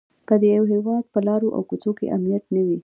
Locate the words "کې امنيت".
1.97-2.45